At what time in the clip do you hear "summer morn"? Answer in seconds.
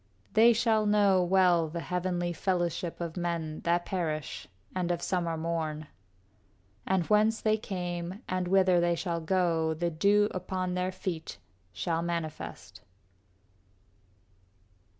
4.99-5.85